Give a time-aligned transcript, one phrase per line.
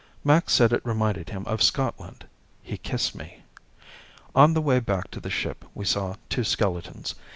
[0.23, 2.25] Max said it reminded him of Scotland.
[2.63, 3.43] He kissed me.
[4.33, 7.13] On the way back to the ship we saw two skeletons.